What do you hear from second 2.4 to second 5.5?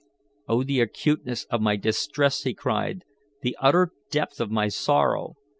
he cried, "the utter depth of my sorrow!